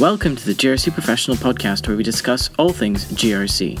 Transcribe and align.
Welcome 0.00 0.36
to 0.36 0.46
the 0.46 0.52
GRC 0.52 0.92
Professional 0.92 1.36
Podcast, 1.36 1.88
where 1.88 1.96
we 1.96 2.04
discuss 2.04 2.50
all 2.56 2.72
things 2.72 3.04
GRC. 3.06 3.80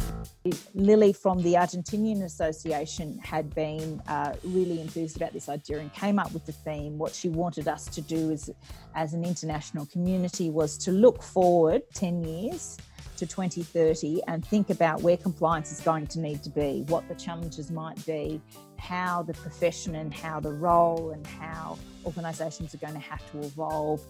Lily 0.74 1.12
from 1.12 1.40
the 1.42 1.54
Argentinian 1.54 2.24
Association 2.24 3.20
had 3.20 3.54
been 3.54 4.02
uh, 4.08 4.34
really 4.42 4.80
enthused 4.80 5.16
about 5.16 5.32
this 5.32 5.48
idea 5.48 5.78
and 5.78 5.92
came 5.92 6.18
up 6.18 6.32
with 6.32 6.44
the 6.44 6.50
theme. 6.50 6.98
What 6.98 7.14
she 7.14 7.28
wanted 7.28 7.68
us 7.68 7.84
to 7.84 8.00
do 8.00 8.32
as, 8.32 8.50
as 8.96 9.14
an 9.14 9.24
international 9.24 9.86
community 9.86 10.50
was 10.50 10.76
to 10.78 10.90
look 10.90 11.22
forward 11.22 11.82
10 11.94 12.24
years 12.24 12.78
to 13.18 13.24
2030 13.24 14.20
and 14.26 14.44
think 14.44 14.70
about 14.70 15.02
where 15.02 15.16
compliance 15.16 15.70
is 15.70 15.80
going 15.80 16.08
to 16.08 16.18
need 16.18 16.42
to 16.42 16.50
be, 16.50 16.84
what 16.88 17.08
the 17.08 17.14
challenges 17.14 17.70
might 17.70 18.04
be, 18.06 18.40
how 18.76 19.22
the 19.22 19.34
profession 19.34 19.94
and 19.94 20.12
how 20.12 20.40
the 20.40 20.52
role 20.52 21.10
and 21.10 21.24
how 21.28 21.78
organisations 22.04 22.74
are 22.74 22.78
going 22.78 22.94
to 22.94 22.98
have 22.98 23.20
to 23.30 23.38
evolve 23.38 24.00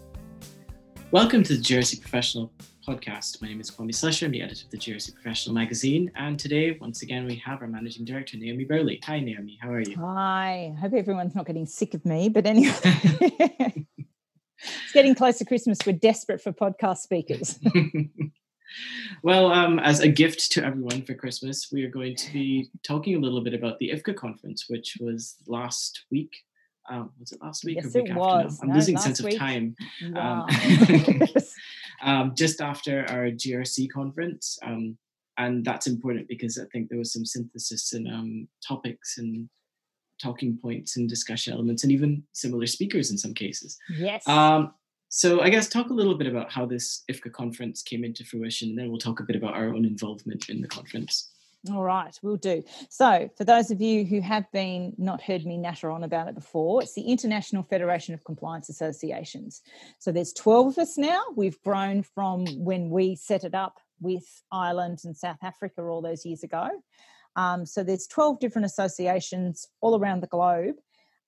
Welcome 1.11 1.43
to 1.45 1.57
the 1.57 1.63
GRC 1.63 2.03
Professional 2.03 2.53
Podcast. 2.87 3.41
My 3.41 3.49
name 3.49 3.63
is 3.63 3.71
Kwame 3.71 3.93
Slusher. 3.93 4.27
I'm 4.27 4.31
the 4.31 4.43
editor 4.43 4.67
of 4.67 4.71
the 4.71 4.77
GRC 4.77 5.15
Professional 5.15 5.55
magazine. 5.55 6.13
And 6.17 6.39
today, 6.39 6.77
once 6.83 7.01
again, 7.01 7.25
we 7.25 7.37
have 7.37 7.63
our 7.63 7.67
managing 7.67 8.05
director, 8.05 8.37
Naomi 8.37 8.67
Burley. 8.67 9.01
Hi, 9.05 9.19
Naomi. 9.19 9.59
How 9.59 9.71
are 9.71 9.81
you? 9.81 9.97
Hi. 9.97 10.75
I 10.77 10.79
Hope 10.79 10.93
everyone's 10.93 11.35
not 11.35 11.47
getting 11.47 11.65
sick 11.65 11.95
of 11.95 12.05
me. 12.05 12.29
But 12.29 12.45
anyway, 12.45 12.75
it's 12.83 14.93
getting 14.93 15.15
close 15.15 15.39
to 15.39 15.47
Christmas. 15.47 15.79
We're 15.87 15.93
desperate 15.93 16.43
for 16.43 16.53
podcast 16.53 16.99
speakers. 16.99 17.59
well, 19.23 19.51
um, 19.51 19.79
as 19.79 20.01
a 20.01 20.09
gift 20.09 20.53
to 20.53 20.65
everyone 20.65 21.01
for 21.01 21.15
Christmas, 21.15 21.71
we 21.73 21.85
are 21.85 21.91
going 21.91 22.17
to 22.17 22.33
be 22.35 22.69
talking 22.83 23.17
a 23.17 23.19
little 23.19 23.41
bit 23.41 23.55
about 23.55 23.79
the 23.79 23.93
IFCA 23.95 24.15
conference, 24.15 24.67
which 24.69 24.99
was 25.01 25.37
last 25.47 26.05
week 26.11 26.37
um, 26.89 27.11
was 27.19 27.33
it 27.33 27.43
last 27.43 27.65
week 27.65 27.77
yes, 27.77 27.95
or 27.95 28.03
week 28.03 28.11
it 28.11 28.17
was. 28.17 28.59
I'm 28.63 28.69
no, 28.69 28.75
losing 28.75 28.97
sense 28.97 29.21
week. 29.23 29.35
of 29.35 29.41
time. 29.41 29.77
Wow. 30.03 30.47
Um, 30.49 31.23
um, 32.03 32.35
just 32.35 32.61
after 32.61 33.05
our 33.09 33.31
GRC 33.31 33.91
conference. 33.91 34.59
Um, 34.63 34.97
and 35.37 35.65
that's 35.65 35.87
important 35.87 36.29
because 36.29 36.59
I 36.59 36.65
think 36.73 36.89
there 36.89 36.99
was 36.99 37.13
some 37.13 37.25
synthesis 37.25 37.93
and 37.93 38.09
um, 38.09 38.49
topics 38.67 39.19
and 39.19 39.49
talking 40.21 40.59
points 40.61 40.97
and 40.97 41.09
discussion 41.09 41.53
elements 41.53 41.85
and 41.85 41.93
even 41.93 42.25
similar 42.33 42.67
speakers 42.67 43.11
in 43.11 43.19
some 43.19 43.35
cases. 43.35 43.79
Yes. 43.97 44.27
Um, 44.27 44.73
so 45.11 45.41
I 45.41 45.49
guess 45.49 45.69
talk 45.69 45.91
a 45.91 45.95
little 45.95 46.17
bit 46.17 46.27
about 46.27 46.53
how 46.53 46.67
this 46.67 47.05
IFCA 47.11 47.33
conference 47.33 47.83
came 47.83 48.05
into 48.05 48.25
fruition, 48.25 48.71
and 48.71 48.79
then 48.79 48.91
we'll 48.91 48.99
talk 48.99 49.21
a 49.21 49.25
bit 49.25 49.37
about 49.37 49.55
our 49.55 49.69
own 49.69 49.85
involvement 49.85 50.51
in 50.51 50.61
the 50.61 50.69
conference. 50.69 51.31
All 51.73 51.83
right, 51.83 52.17
we'll 52.23 52.37
do. 52.37 52.63
So, 52.89 53.29
for 53.37 53.45
those 53.45 53.73
of 53.73 53.81
you 53.81 54.05
who 54.05 54.21
have 54.21 54.51
been 54.53 54.95
not 54.97 55.21
heard 55.21 55.45
me 55.45 55.57
natter 55.57 55.91
on 55.91 56.05
about 56.05 56.29
it 56.29 56.37
before, 56.37 56.83
it's 56.83 56.95
the 56.95 57.03
International 57.03 57.65
Federation 57.65 58.15
of 58.15 58.25
Compliance 58.25 58.69
Associations. 58.69 59.63
So, 59.99 60.13
there's 60.13 60.33
12 60.33 60.69
of 60.69 60.79
us 60.79 60.97
now. 60.97 61.21
We've 61.35 61.61
grown 61.63 62.05
from 62.05 62.47
when 62.65 62.91
we 62.91 63.17
set 63.17 63.43
it 63.43 63.55
up 63.55 63.79
with 64.01 64.25
Ireland 64.53 65.01
and 65.05 65.17
South 65.17 65.39
Africa 65.43 65.83
all 65.83 66.01
those 66.01 66.25
years 66.25 66.45
ago. 66.45 66.69
Um, 67.35 67.67
so, 67.67 67.83
there's 67.83 68.07
12 68.07 68.39
different 68.39 68.67
associations 68.67 69.67
all 69.81 69.99
around 69.99 70.23
the 70.23 70.29
globe 70.29 70.77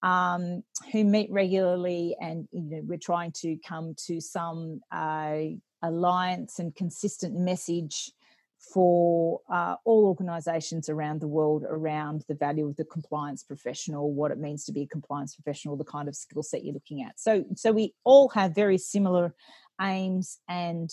um, 0.04 0.62
who 0.92 1.04
meet 1.04 1.30
regularly, 1.32 2.16
and 2.20 2.46
you 2.52 2.62
know, 2.62 2.82
we're 2.84 2.98
trying 2.98 3.32
to 3.40 3.56
come 3.66 3.94
to 4.06 4.20
some 4.20 4.80
uh, 4.92 5.40
alliance 5.82 6.60
and 6.60 6.74
consistent 6.74 7.34
message 7.34 8.12
for 8.60 9.40
uh, 9.50 9.76
all 9.84 10.04
organisations 10.04 10.90
around 10.90 11.20
the 11.20 11.26
world 11.26 11.64
around 11.68 12.24
the 12.28 12.34
value 12.34 12.68
of 12.68 12.76
the 12.76 12.84
compliance 12.84 13.42
professional, 13.42 14.12
what 14.12 14.30
it 14.30 14.38
means 14.38 14.64
to 14.66 14.72
be 14.72 14.82
a 14.82 14.86
compliance 14.86 15.34
professional, 15.34 15.76
the 15.76 15.84
kind 15.84 16.08
of 16.08 16.14
skill 16.14 16.42
set 16.42 16.62
you're 16.62 16.74
looking 16.74 17.02
at. 17.02 17.18
So, 17.18 17.44
so 17.56 17.72
we 17.72 17.94
all 18.04 18.28
have 18.30 18.54
very 18.54 18.76
similar 18.76 19.34
aims, 19.80 20.38
and 20.46 20.90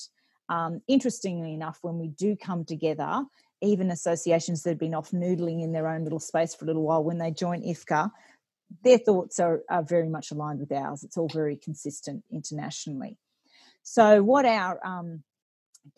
um, 0.47 0.81
interestingly 0.87 1.53
enough, 1.53 1.79
when 1.81 1.99
we 1.99 2.07
do 2.07 2.37
come 2.37 2.63
together, 2.63 3.23
even 3.61 3.91
associations 3.91 4.63
that 4.63 4.71
have 4.71 4.79
been 4.79 4.95
off 4.95 5.11
noodling 5.11 5.61
in 5.61 5.73
their 5.73 5.89
own 5.89 6.03
little 6.03 6.21
space 6.21 6.55
for 6.55 6.63
a 6.63 6.67
little 6.67 6.83
while, 6.83 7.03
when 7.03 7.17
they 7.17 7.31
join 7.31 7.61
IFCA, 7.63 8.09
their 8.83 8.97
thoughts 8.97 9.39
are, 9.41 9.61
are 9.69 9.83
very 9.83 10.07
much 10.07 10.31
aligned 10.31 10.59
with 10.59 10.71
ours. 10.71 11.03
It's 11.03 11.17
all 11.17 11.29
very 11.33 11.57
consistent 11.57 12.23
internationally. 12.31 13.17
So, 13.83 14.23
what 14.23 14.45
our 14.45 14.79
um, 14.85 15.23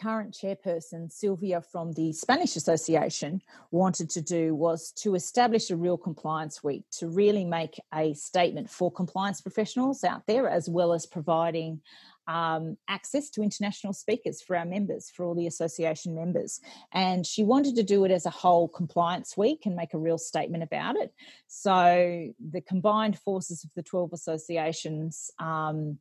current 0.01 0.33
chairperson, 0.33 1.11
Sylvia 1.11 1.61
from 1.61 1.93
the 1.93 2.13
Spanish 2.13 2.55
Association, 2.55 3.41
wanted 3.71 4.09
to 4.11 4.21
do 4.21 4.55
was 4.55 4.91
to 4.93 5.15
establish 5.15 5.69
a 5.69 5.75
real 5.75 5.97
compliance 5.97 6.63
week 6.63 6.83
to 6.91 7.07
really 7.07 7.45
make 7.45 7.79
a 7.93 8.13
statement 8.13 8.69
for 8.69 8.91
compliance 8.91 9.41
professionals 9.41 10.03
out 10.03 10.23
there, 10.27 10.49
as 10.49 10.69
well 10.69 10.93
as 10.93 11.05
providing 11.05 11.81
um, 12.29 12.77
access 12.87 13.31
to 13.31 13.41
international 13.41 13.91
speakers 13.91 14.39
for 14.39 14.55
our 14.55 14.65
members, 14.65 15.09
for 15.09 15.25
all 15.25 15.33
the 15.33 15.47
association 15.47 16.13
members. 16.13 16.61
And 16.93 17.25
she 17.25 17.43
wanted 17.43 17.75
to 17.75 17.83
do 17.83 18.05
it 18.05 18.11
as 18.11 18.27
a 18.27 18.29
whole 18.29 18.67
compliance 18.67 19.35
week 19.35 19.65
and 19.65 19.75
make 19.75 19.95
a 19.95 19.97
real 19.97 20.19
statement 20.19 20.61
about 20.61 20.95
it. 20.95 21.11
So 21.47 22.27
the 22.51 22.61
combined 22.61 23.17
forces 23.17 23.63
of 23.63 23.71
the 23.75 23.81
12 23.81 24.13
associations. 24.13 25.31
Um, 25.39 25.97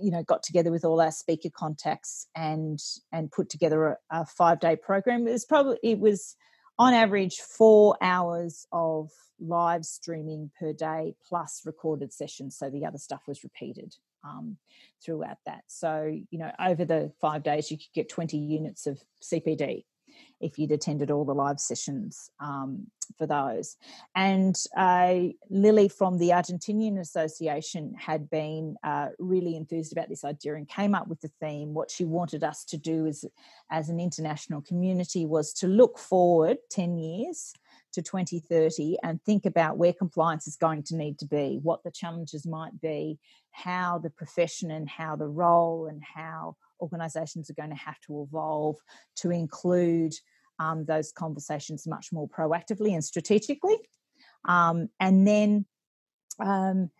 you 0.00 0.10
know 0.10 0.22
got 0.22 0.42
together 0.42 0.70
with 0.70 0.84
all 0.84 1.00
our 1.00 1.10
speaker 1.10 1.48
contacts 1.54 2.26
and 2.36 2.78
and 3.12 3.30
put 3.30 3.48
together 3.48 3.86
a, 3.86 3.96
a 4.10 4.26
five 4.26 4.60
day 4.60 4.76
program. 4.76 5.26
It 5.26 5.32
was 5.32 5.44
probably 5.44 5.78
it 5.82 5.98
was 5.98 6.36
on 6.78 6.92
average 6.92 7.36
four 7.36 7.96
hours 8.00 8.66
of 8.72 9.10
live 9.40 9.84
streaming 9.84 10.50
per 10.58 10.72
day 10.72 11.14
plus 11.28 11.62
recorded 11.64 12.12
sessions 12.12 12.56
so 12.56 12.70
the 12.70 12.84
other 12.84 12.98
stuff 12.98 13.22
was 13.26 13.44
repeated 13.44 13.94
um, 14.24 14.56
throughout 15.04 15.38
that. 15.46 15.64
So 15.66 16.18
you 16.30 16.38
know 16.38 16.52
over 16.60 16.84
the 16.84 17.12
five 17.20 17.42
days 17.42 17.70
you 17.70 17.76
could 17.76 17.92
get 17.94 18.08
20 18.08 18.36
units 18.36 18.86
of 18.86 19.00
cpd 19.22 19.84
if 20.40 20.58
you'd 20.58 20.72
attended 20.72 21.10
all 21.10 21.24
the 21.24 21.34
live 21.34 21.58
sessions 21.58 22.30
um, 22.40 22.86
for 23.16 23.26
those. 23.26 23.76
And 24.14 24.56
uh, 24.76 25.24
Lily 25.48 25.88
from 25.88 26.18
the 26.18 26.30
Argentinian 26.30 26.98
Association 26.98 27.94
had 27.94 28.28
been 28.28 28.76
uh, 28.84 29.08
really 29.18 29.56
enthused 29.56 29.92
about 29.92 30.08
this 30.08 30.24
idea 30.24 30.54
and 30.54 30.68
came 30.68 30.94
up 30.94 31.08
with 31.08 31.20
the 31.20 31.30
theme. 31.40 31.74
What 31.74 31.90
she 31.90 32.04
wanted 32.04 32.44
us 32.44 32.64
to 32.66 32.76
do 32.76 33.06
as, 33.06 33.24
as 33.70 33.88
an 33.88 34.00
international 34.00 34.62
community 34.62 35.26
was 35.26 35.52
to 35.54 35.66
look 35.66 35.98
forward 35.98 36.58
10 36.70 36.98
years 36.98 37.52
to 37.92 38.02
2030 38.02 38.98
and 39.02 39.22
think 39.22 39.46
about 39.46 39.78
where 39.78 39.92
compliance 39.92 40.46
is 40.46 40.56
going 40.56 40.82
to 40.82 40.96
need 40.96 41.18
to 41.18 41.26
be, 41.26 41.58
what 41.62 41.82
the 41.82 41.90
challenges 41.90 42.46
might 42.46 42.78
be, 42.80 43.18
how 43.52 43.98
the 43.98 44.10
profession 44.10 44.70
and 44.70 44.88
how 44.88 45.16
the 45.16 45.26
role 45.26 45.86
and 45.86 46.02
how 46.02 46.56
organisations 46.80 47.50
are 47.50 47.54
going 47.54 47.70
to 47.70 47.76
have 47.76 48.00
to 48.06 48.26
evolve 48.28 48.76
to 49.16 49.30
include 49.30 50.14
um, 50.58 50.84
those 50.84 51.12
conversations 51.12 51.86
much 51.86 52.12
more 52.12 52.28
proactively 52.28 52.92
and 52.94 53.04
strategically. 53.04 53.76
Um, 54.46 54.88
and 55.00 55.26
then 55.26 55.66
um, 56.38 56.90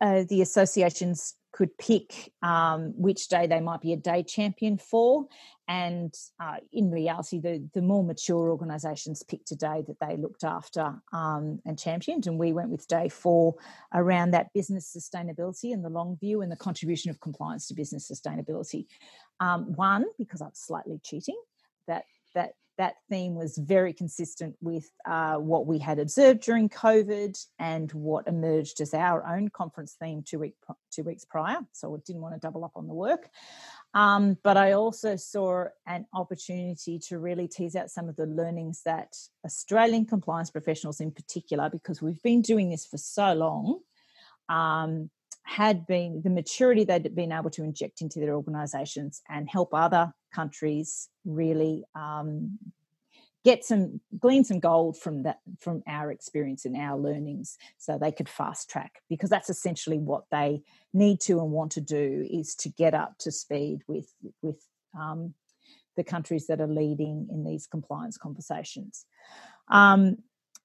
uh, 0.00 0.24
the 0.28 0.42
associations 0.42 1.34
could 1.60 1.76
pick 1.76 2.32
um, 2.40 2.94
which 2.96 3.28
day 3.28 3.46
they 3.46 3.60
might 3.60 3.82
be 3.82 3.92
a 3.92 3.96
day 3.96 4.22
champion 4.22 4.78
for. 4.78 5.26
And 5.68 6.14
uh, 6.42 6.56
in 6.72 6.90
reality, 6.90 7.38
the, 7.38 7.68
the 7.74 7.82
more 7.82 8.02
mature 8.02 8.48
organisations 8.48 9.22
picked 9.22 9.50
a 9.50 9.56
day 9.56 9.84
that 9.86 9.98
they 10.00 10.16
looked 10.16 10.42
after 10.42 10.94
um, 11.12 11.60
and 11.66 11.78
championed. 11.78 12.26
And 12.26 12.38
we 12.38 12.54
went 12.54 12.70
with 12.70 12.88
day 12.88 13.10
four 13.10 13.56
around 13.92 14.30
that 14.30 14.54
business 14.54 14.96
sustainability 14.96 15.74
and 15.74 15.84
the 15.84 15.90
long 15.90 16.16
view 16.16 16.40
and 16.40 16.50
the 16.50 16.56
contribution 16.56 17.10
of 17.10 17.20
compliance 17.20 17.68
to 17.68 17.74
business 17.74 18.10
sustainability. 18.10 18.86
Um, 19.38 19.74
one, 19.74 20.06
because 20.16 20.40
I 20.40 20.46
was 20.46 20.58
slightly 20.58 20.98
cheating, 21.04 21.38
that 21.86 22.04
that 22.34 22.54
that 22.80 22.94
theme 23.10 23.34
was 23.34 23.58
very 23.58 23.92
consistent 23.92 24.56
with 24.62 24.90
uh, 25.04 25.36
what 25.36 25.66
we 25.66 25.78
had 25.78 25.98
observed 25.98 26.40
during 26.40 26.66
COVID 26.70 27.38
and 27.58 27.92
what 27.92 28.26
emerged 28.26 28.80
as 28.80 28.94
our 28.94 29.26
own 29.26 29.50
conference 29.50 29.96
theme 30.00 30.22
two, 30.26 30.38
week, 30.38 30.54
two 30.90 31.02
weeks 31.02 31.26
prior. 31.26 31.58
So 31.72 31.94
I 31.94 31.98
didn't 32.06 32.22
want 32.22 32.34
to 32.34 32.40
double 32.40 32.64
up 32.64 32.72
on 32.76 32.88
the 32.88 32.94
work. 32.94 33.28
Um, 33.92 34.38
but 34.42 34.56
I 34.56 34.72
also 34.72 35.16
saw 35.16 35.64
an 35.86 36.06
opportunity 36.14 36.98
to 37.08 37.18
really 37.18 37.48
tease 37.48 37.76
out 37.76 37.90
some 37.90 38.08
of 38.08 38.16
the 38.16 38.24
learnings 38.24 38.80
that 38.86 39.14
Australian 39.44 40.06
compliance 40.06 40.50
professionals, 40.50 41.02
in 41.02 41.10
particular, 41.10 41.68
because 41.68 42.00
we've 42.00 42.22
been 42.22 42.40
doing 42.40 42.70
this 42.70 42.86
for 42.86 42.96
so 42.96 43.34
long, 43.34 43.80
um, 44.48 45.10
had 45.42 45.86
been 45.86 46.20
the 46.22 46.30
maturity 46.30 46.84
they'd 46.84 47.14
been 47.14 47.32
able 47.32 47.50
to 47.50 47.64
inject 47.64 48.00
into 48.00 48.20
their 48.20 48.34
organisations 48.34 49.22
and 49.28 49.48
help 49.48 49.74
other 49.74 50.12
countries 50.32 51.08
really 51.24 51.84
um, 51.94 52.58
get 53.44 53.64
some 53.64 54.00
glean 54.18 54.44
some 54.44 54.60
gold 54.60 54.96
from 54.96 55.22
that 55.22 55.38
from 55.58 55.82
our 55.88 56.12
experience 56.12 56.64
and 56.64 56.76
our 56.76 56.98
learnings 56.98 57.56
so 57.78 57.98
they 57.98 58.12
could 58.12 58.28
fast 58.28 58.68
track 58.68 59.02
because 59.08 59.30
that's 59.30 59.50
essentially 59.50 59.98
what 59.98 60.24
they 60.30 60.62
need 60.92 61.20
to 61.20 61.40
and 61.40 61.50
want 61.50 61.72
to 61.72 61.80
do 61.80 62.26
is 62.30 62.54
to 62.54 62.68
get 62.68 62.94
up 62.94 63.16
to 63.18 63.32
speed 63.32 63.80
with 63.88 64.12
with 64.42 64.62
um, 64.98 65.34
the 65.96 66.04
countries 66.04 66.46
that 66.46 66.60
are 66.60 66.66
leading 66.66 67.28
in 67.30 67.44
these 67.44 67.66
compliance 67.66 68.16
conversations. 68.16 69.06
Um, 69.68 70.18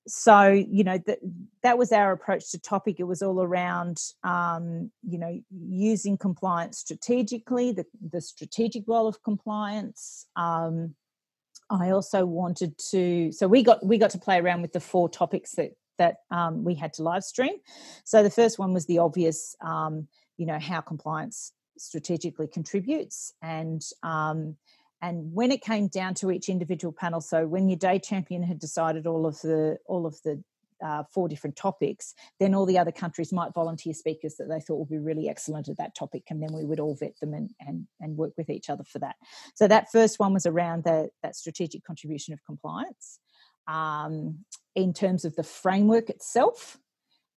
so 0.07 0.47
you 0.49 0.83
know 0.83 0.99
that 1.07 1.19
that 1.63 1.77
was 1.77 1.91
our 1.91 2.11
approach 2.11 2.51
to 2.51 2.59
topic. 2.59 2.99
It 2.99 3.05
was 3.05 3.21
all 3.21 3.41
around 3.41 3.97
um, 4.23 4.91
you 5.03 5.17
know 5.17 5.39
using 5.49 6.17
compliance 6.17 6.79
strategically 6.79 7.71
the, 7.71 7.85
the 8.11 8.21
strategic 8.21 8.83
role 8.87 9.07
of 9.07 9.23
compliance. 9.23 10.27
Um, 10.35 10.95
i 11.71 11.89
also 11.89 12.27
wanted 12.27 12.77
to 12.77 13.31
so 13.31 13.47
we 13.47 13.63
got 13.63 13.83
we 13.83 13.97
got 13.97 14.11
to 14.11 14.19
play 14.19 14.37
around 14.37 14.61
with 14.61 14.71
the 14.71 14.79
four 14.79 15.09
topics 15.09 15.53
that 15.55 15.71
that 15.97 16.17
um, 16.29 16.63
we 16.63 16.75
had 16.75 16.93
to 16.93 17.03
live 17.03 17.23
stream. 17.23 17.55
So 18.03 18.21
the 18.21 18.29
first 18.29 18.59
one 18.59 18.73
was 18.73 18.85
the 18.85 18.99
obvious 18.99 19.55
um, 19.61 20.07
you 20.37 20.45
know 20.45 20.59
how 20.59 20.81
compliance 20.81 21.53
strategically 21.77 22.47
contributes 22.47 23.33
and 23.41 23.81
um, 24.03 24.55
and 25.01 25.33
when 25.33 25.51
it 25.51 25.61
came 25.61 25.87
down 25.87 26.13
to 26.13 26.31
each 26.31 26.49
individual 26.49 26.93
panel 26.93 27.21
so 27.21 27.47
when 27.47 27.69
your 27.69 27.77
day 27.77 27.99
champion 27.99 28.43
had 28.43 28.59
decided 28.59 29.05
all 29.07 29.25
of 29.25 29.39
the 29.41 29.77
all 29.87 30.05
of 30.05 30.15
the 30.23 30.41
uh, 30.83 31.03
four 31.13 31.27
different 31.27 31.55
topics, 31.55 32.13
then 32.39 32.53
all 32.53 32.65
the 32.65 32.77
other 32.77 32.91
countries 32.91 33.31
might 33.31 33.53
volunteer 33.53 33.93
speakers 33.93 34.35
that 34.35 34.49
they 34.49 34.59
thought 34.59 34.77
would 34.77 34.89
be 34.89 34.97
really 34.97 35.29
excellent 35.29 35.69
at 35.69 35.77
that 35.77 35.95
topic, 35.95 36.23
and 36.29 36.41
then 36.41 36.53
we 36.53 36.65
would 36.65 36.79
all 36.79 36.95
vet 36.95 37.17
them 37.19 37.33
and 37.33 37.51
and, 37.65 37.87
and 37.99 38.17
work 38.17 38.33
with 38.37 38.49
each 38.49 38.69
other 38.69 38.83
for 38.83 38.99
that. 38.99 39.15
So 39.55 39.67
that 39.67 39.91
first 39.91 40.19
one 40.19 40.33
was 40.33 40.45
around 40.45 40.83
the, 40.83 41.09
that 41.23 41.35
strategic 41.35 41.83
contribution 41.83 42.33
of 42.33 42.43
compliance 42.45 43.19
um, 43.67 44.39
in 44.75 44.93
terms 44.93 45.25
of 45.25 45.35
the 45.35 45.43
framework 45.43 46.09
itself. 46.09 46.77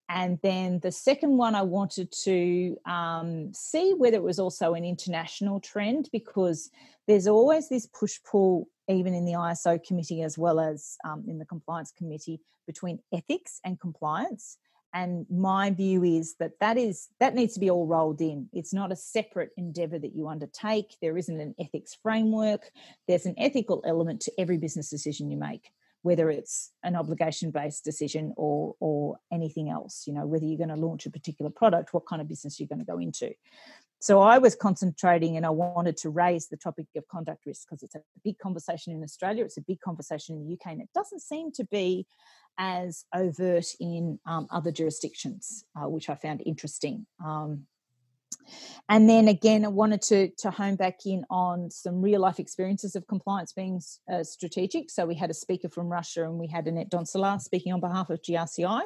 And 0.09 0.39
then 0.42 0.80
the 0.80 0.92
second 0.92 1.38
one, 1.38 1.54
I 1.54 1.63
wanted 1.63 2.12
to 2.24 2.77
um, 2.86 3.54
see 3.54 3.94
whether 3.98 4.18
it 4.18 4.24
was 4.24 4.39
also 4.39 4.74
an 4.74 4.86
international 4.86 5.59
trend 5.59 6.09
because 6.13 6.69
there's 7.07 7.27
always 7.27 7.68
this 7.68 7.88
push 7.88 8.18
pull, 8.30 8.69
even 8.88 9.13
in 9.13 9.25
the 9.25 9.33
ISO 9.33 9.83
committee 9.86 10.21
as 10.21 10.38
well 10.38 10.59
as 10.59 10.95
um, 11.04 11.25
in 11.27 11.39
the 11.39 11.45
compliance 11.45 11.92
committee, 11.92 12.39
between 12.65 13.00
ethics 13.13 13.59
and 13.65 13.80
compliance. 13.80 14.57
And 14.94 15.25
my 15.30 15.71
view 15.71 16.04
is 16.06 16.36
that 16.39 16.54
that 16.62 16.77
is 16.77 17.09
that 17.19 17.36
needs 17.36 17.54
to 17.56 17.59
be 17.59 17.69
all 17.69 17.86
rolled 17.86 18.21
in. 18.21 18.48
It's 18.54 18.74
not 18.74 18.94
a 18.94 18.95
separate 18.95 19.51
endeavour 19.57 20.00
that 20.00 20.15
you 20.15 20.30
undertake. 20.30 20.95
There 21.01 21.18
isn't 21.18 21.39
an 21.39 21.54
ethics 21.59 21.98
framework. 22.01 22.71
There's 23.07 23.25
an 23.25 23.36
ethical 23.38 23.83
element 23.86 24.21
to 24.21 24.31
every 24.39 24.57
business 24.57 24.89
decision 24.89 25.30
you 25.30 25.38
make 25.38 25.69
whether 26.07 26.30
it's 26.30 26.71
an 26.83 26.95
obligation 26.95 27.51
based 27.51 27.83
decision 27.83 28.33
or 28.38 28.75
or 28.80 29.18
anything 29.38 29.69
else 29.69 30.04
you 30.07 30.13
know 30.13 30.25
whether 30.25 30.45
you're 30.45 30.63
going 30.65 30.75
to 30.77 30.86
launch 30.88 31.06
a 31.06 31.12
particular 31.18 31.51
product 31.51 31.94
what 31.94 32.07
kind 32.07 32.21
of 32.21 32.27
business 32.27 32.59
you're 32.59 32.74
going 32.74 32.86
to 32.86 32.92
go 32.94 33.00
into. 33.00 33.33
So 34.00 34.21
i 34.21 34.38
was 34.38 34.54
concentrating 34.68 35.38
and 35.38 35.45
i 35.45 35.50
wanted 35.50 35.98
to 36.04 36.09
raise 36.09 36.48
the 36.48 36.57
topic 36.57 36.86
of 36.95 37.07
conduct 37.07 37.45
risk 37.45 37.68
because 37.68 37.83
it's 37.83 37.95
a 37.95 38.01
big 38.24 38.38
conversation 38.38 38.94
in 38.94 39.04
australia 39.04 39.44
it's 39.44 39.57
a 39.57 39.68
big 39.71 39.80
conversation 39.81 40.36
in 40.36 40.48
the 40.48 40.54
uk 40.54 40.65
and 40.74 40.81
it 40.81 40.89
doesn't 41.00 41.24
seem 41.31 41.51
to 41.51 41.63
be 41.65 42.06
as 42.59 43.06
overt 43.13 43.68
in 43.80 44.19
um, 44.25 44.48
other 44.51 44.71
jurisdictions 44.71 45.65
uh, 45.75 45.89
which 45.89 46.09
i 46.09 46.15
found 46.15 46.42
interesting. 46.45 47.06
Um, 47.25 47.65
and 48.89 49.09
then 49.09 49.27
again, 49.27 49.65
I 49.65 49.69
wanted 49.69 50.01
to, 50.03 50.29
to 50.39 50.51
hone 50.51 50.75
back 50.75 51.06
in 51.06 51.25
on 51.29 51.69
some 51.69 52.01
real 52.01 52.21
life 52.21 52.39
experiences 52.39 52.95
of 52.95 53.07
compliance 53.07 53.51
being 53.51 53.81
uh, 54.12 54.24
strategic. 54.24 54.89
So 54.89 55.06
we 55.06 55.15
had 55.15 55.29
a 55.29 55.33
speaker 55.33 55.69
from 55.69 55.89
Russia 55.89 56.24
and 56.24 56.39
we 56.39 56.47
had 56.47 56.68
Annette 56.68 56.89
Donsela 56.89 57.41
speaking 57.41 57.74
on 57.74 57.81
behalf 57.81 58.09
of 58.09 58.21
GRCI 58.21 58.83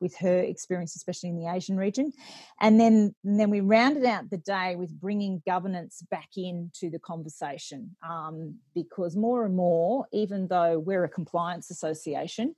with 0.00 0.16
her 0.18 0.40
experience, 0.40 0.96
especially 0.96 1.30
in 1.30 1.38
the 1.38 1.50
Asian 1.50 1.76
region. 1.76 2.12
And 2.60 2.78
then, 2.78 3.14
and 3.24 3.38
then 3.38 3.50
we 3.50 3.60
rounded 3.60 4.04
out 4.04 4.30
the 4.30 4.38
day 4.38 4.74
with 4.76 5.00
bringing 5.00 5.42
governance 5.46 6.02
back 6.10 6.30
into 6.36 6.90
the 6.90 6.98
conversation 6.98 7.96
um, 8.08 8.56
because 8.74 9.16
more 9.16 9.44
and 9.44 9.54
more, 9.54 10.06
even 10.12 10.48
though 10.48 10.78
we're 10.78 11.04
a 11.04 11.08
compliance 11.08 11.70
association, 11.70 12.54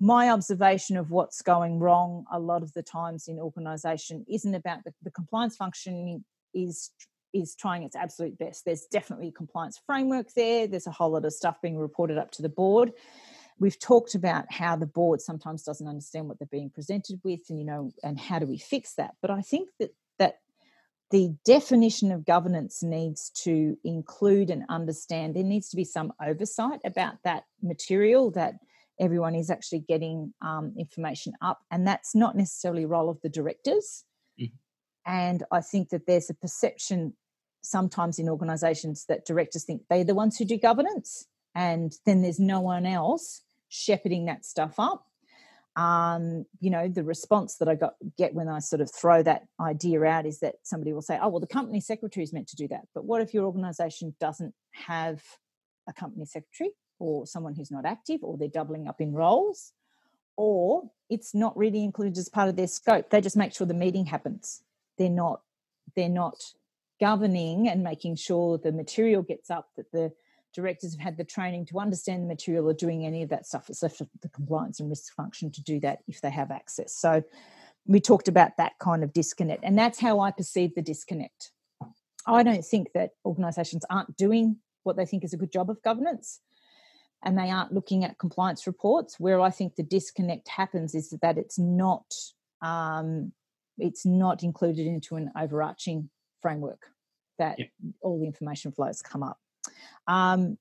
my 0.00 0.30
observation 0.30 0.96
of 0.96 1.10
what's 1.10 1.42
going 1.42 1.78
wrong 1.78 2.24
a 2.32 2.38
lot 2.38 2.62
of 2.62 2.72
the 2.72 2.82
times 2.82 3.28
in 3.28 3.38
organisation 3.38 4.24
isn't 4.28 4.54
about 4.54 4.84
the, 4.84 4.92
the 5.02 5.10
compliance 5.10 5.56
function 5.56 6.24
is 6.54 6.90
is 7.34 7.54
trying 7.54 7.82
its 7.82 7.94
absolute 7.94 8.38
best. 8.38 8.64
There's 8.64 8.86
definitely 8.90 9.28
a 9.28 9.32
compliance 9.32 9.78
framework 9.84 10.32
there. 10.34 10.66
There's 10.66 10.86
a 10.86 10.90
whole 10.92 11.10
lot 11.10 11.26
of 11.26 11.32
stuff 11.32 11.60
being 11.60 11.76
reported 11.76 12.16
up 12.16 12.30
to 12.32 12.42
the 12.42 12.48
board. 12.48 12.92
We've 13.58 13.78
talked 13.78 14.14
about 14.14 14.50
how 14.50 14.76
the 14.76 14.86
board 14.86 15.20
sometimes 15.20 15.62
doesn't 15.62 15.86
understand 15.86 16.26
what 16.26 16.38
they're 16.38 16.48
being 16.50 16.70
presented 16.70 17.20
with, 17.24 17.40
and 17.50 17.58
you 17.58 17.64
know, 17.64 17.90
and 18.02 18.18
how 18.18 18.38
do 18.38 18.46
we 18.46 18.58
fix 18.58 18.94
that? 18.94 19.14
But 19.20 19.30
I 19.30 19.42
think 19.42 19.68
that 19.78 19.94
that 20.18 20.38
the 21.10 21.34
definition 21.44 22.12
of 22.12 22.24
governance 22.24 22.82
needs 22.82 23.30
to 23.44 23.76
include 23.84 24.50
and 24.50 24.64
understand. 24.68 25.34
There 25.34 25.42
needs 25.42 25.70
to 25.70 25.76
be 25.76 25.84
some 25.84 26.12
oversight 26.24 26.80
about 26.84 27.16
that 27.24 27.44
material 27.62 28.30
that 28.32 28.54
everyone 29.00 29.34
is 29.34 29.50
actually 29.50 29.80
getting 29.80 30.34
um, 30.42 30.74
information 30.78 31.32
up, 31.40 31.60
and 31.70 31.86
that's 31.86 32.14
not 32.14 32.36
necessarily 32.36 32.84
role 32.84 33.08
of 33.08 33.20
the 33.22 33.28
directors. 33.28 34.04
Mm-hmm. 34.40 34.54
And 35.06 35.42
I 35.50 35.60
think 35.60 35.88
that 35.90 36.06
there's 36.06 36.30
a 36.30 36.34
perception 36.34 37.14
sometimes 37.62 38.18
in 38.18 38.28
organisations 38.28 39.06
that 39.08 39.26
directors 39.26 39.64
think 39.64 39.82
they're 39.88 40.04
the 40.04 40.14
ones 40.14 40.36
who 40.36 40.44
do 40.44 40.58
governance, 40.58 41.26
and 41.54 41.92
then 42.06 42.22
there's 42.22 42.40
no 42.40 42.60
one 42.60 42.86
else 42.86 43.42
shepherding 43.68 44.26
that 44.26 44.44
stuff 44.44 44.74
up. 44.78 45.04
Um, 45.76 46.44
you 46.60 46.70
know, 46.70 46.88
the 46.88 47.04
response 47.04 47.56
that 47.56 47.68
I 47.68 47.76
got 47.76 47.94
get 48.16 48.34
when 48.34 48.48
I 48.48 48.58
sort 48.58 48.80
of 48.80 48.90
throw 48.92 49.22
that 49.22 49.44
idea 49.60 50.02
out 50.02 50.26
is 50.26 50.40
that 50.40 50.56
somebody 50.64 50.92
will 50.92 51.02
say, 51.02 51.18
"Oh, 51.22 51.28
well, 51.28 51.40
the 51.40 51.46
company 51.46 51.80
secretary 51.80 52.24
is 52.24 52.32
meant 52.32 52.48
to 52.48 52.56
do 52.56 52.66
that." 52.68 52.88
But 52.94 53.04
what 53.04 53.22
if 53.22 53.32
your 53.32 53.44
organisation 53.44 54.14
doesn't 54.20 54.54
have 54.72 55.22
a 55.88 55.92
company 55.92 56.24
secretary? 56.24 56.70
Or 56.98 57.26
someone 57.26 57.54
who's 57.54 57.70
not 57.70 57.84
active 57.84 58.22
or 58.22 58.36
they're 58.36 58.48
doubling 58.48 58.88
up 58.88 59.00
in 59.00 59.12
roles 59.12 59.72
or 60.38 60.88
it's 61.10 61.34
not 61.34 61.56
really 61.56 61.82
included 61.82 62.16
as 62.16 62.28
part 62.28 62.48
of 62.48 62.56
their 62.56 62.68
scope. 62.68 63.10
They 63.10 63.20
just 63.20 63.36
make 63.36 63.52
sure 63.52 63.66
the 63.66 63.74
meeting 63.74 64.06
happens. 64.06 64.62
They're 64.96 65.10
not 65.10 65.42
they're 65.96 66.08
not 66.08 66.54
governing 67.00 67.68
and 67.68 67.82
making 67.82 68.16
sure 68.16 68.58
the 68.58 68.72
material 68.72 69.22
gets 69.22 69.50
up 69.50 69.68
that 69.76 69.90
the 69.90 70.12
directors 70.54 70.92
have 70.92 71.00
had 71.00 71.16
the 71.16 71.24
training 71.24 71.66
to 71.66 71.78
understand 71.78 72.22
the 72.22 72.26
material 72.26 72.68
or 72.68 72.74
doing 72.74 73.04
any 73.04 73.22
of 73.22 73.28
that 73.30 73.46
stuff. 73.46 73.68
It's 73.68 73.82
left 73.82 73.98
to 73.98 74.08
the 74.22 74.28
compliance 74.28 74.80
and 74.80 74.88
risk 74.88 75.14
function 75.14 75.50
to 75.52 75.62
do 75.62 75.80
that 75.80 76.00
if 76.06 76.20
they 76.20 76.30
have 76.30 76.50
access. 76.50 76.94
So 76.94 77.22
we 77.86 78.00
talked 78.00 78.28
about 78.28 78.56
that 78.58 78.78
kind 78.78 79.02
of 79.02 79.12
disconnect 79.12 79.64
and 79.64 79.76
that's 79.78 79.98
how 79.98 80.20
i 80.20 80.30
perceive 80.30 80.74
the 80.74 80.82
disconnect. 80.82 81.50
I 82.26 82.42
don't 82.42 82.64
think 82.64 82.92
that 82.92 83.12
organizations 83.24 83.84
aren't 83.88 84.16
doing 84.16 84.56
what 84.82 84.96
they 84.96 85.06
think 85.06 85.24
is 85.24 85.32
a 85.32 85.38
good 85.38 85.52
job 85.52 85.70
of 85.70 85.82
governance 85.82 86.40
and 87.24 87.36
they 87.36 87.50
aren't 87.50 87.72
looking 87.72 88.04
at 88.04 88.18
compliance 88.18 88.66
reports. 88.66 89.18
Where 89.18 89.40
I 89.40 89.50
think 89.50 89.76
the 89.76 89.82
disconnect 89.82 90.48
happens 90.48 90.94
is 90.94 91.14
that 91.22 91.38
it's 91.38 91.58
not 91.58 92.04
um, 92.62 93.32
it's 93.78 94.04
not 94.04 94.42
included 94.42 94.86
into 94.86 95.16
an 95.16 95.30
overarching 95.38 96.10
framework 96.40 96.90
that 97.38 97.58
yeah. 97.58 97.66
all 98.02 98.18
the 98.18 98.26
information 98.26 98.72
flows 98.72 99.02
come 99.02 99.22
up. 99.22 99.38
Um, 100.06 100.58